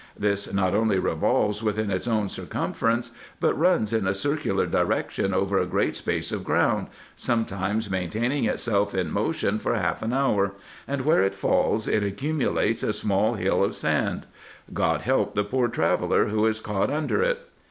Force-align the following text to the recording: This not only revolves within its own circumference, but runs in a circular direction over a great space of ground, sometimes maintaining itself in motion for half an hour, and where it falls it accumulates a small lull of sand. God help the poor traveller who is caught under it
This 0.17 0.51
not 0.51 0.73
only 0.73 0.97
revolves 0.97 1.61
within 1.61 1.91
its 1.91 2.07
own 2.07 2.27
circumference, 2.27 3.11
but 3.39 3.53
runs 3.53 3.93
in 3.93 4.07
a 4.07 4.15
circular 4.15 4.65
direction 4.65 5.31
over 5.31 5.59
a 5.59 5.67
great 5.67 5.95
space 5.95 6.31
of 6.31 6.43
ground, 6.43 6.87
sometimes 7.15 7.87
maintaining 7.87 8.45
itself 8.45 8.95
in 8.95 9.11
motion 9.11 9.59
for 9.59 9.75
half 9.75 10.01
an 10.01 10.11
hour, 10.11 10.53
and 10.87 11.01
where 11.01 11.21
it 11.21 11.35
falls 11.35 11.87
it 11.87 12.01
accumulates 12.03 12.81
a 12.81 12.93
small 12.93 13.37
lull 13.39 13.63
of 13.63 13.75
sand. 13.75 14.25
God 14.73 15.01
help 15.01 15.35
the 15.35 15.43
poor 15.43 15.67
traveller 15.67 16.29
who 16.29 16.47
is 16.47 16.59
caught 16.59 16.89
under 16.89 17.21
it 17.21 17.47